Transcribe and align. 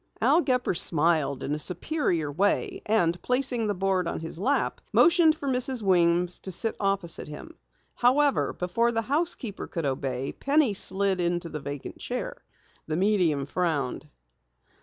Al 0.19 0.41
Gepper 0.41 0.73
smiled 0.73 1.43
in 1.43 1.53
a 1.53 1.59
superior 1.59 2.31
way, 2.31 2.81
and 2.87 3.21
placing 3.21 3.67
the 3.67 3.75
board 3.75 4.07
on 4.07 4.19
his 4.19 4.39
lap, 4.39 4.81
motioned 4.91 5.35
for 5.35 5.47
Mrs. 5.47 5.83
Weems 5.83 6.39
to 6.39 6.51
sit 6.51 6.75
opposite 6.79 7.27
him. 7.27 7.53
However, 7.93 8.51
before 8.51 8.91
the 8.91 9.03
housekeeper 9.03 9.67
could 9.67 9.85
obey, 9.85 10.31
Penny 10.31 10.73
slid 10.73 11.21
into 11.21 11.49
the 11.49 11.59
vacant 11.59 11.99
chair. 11.99 12.43
The 12.87 12.97
medium 12.97 13.45
frowned. 13.45 14.09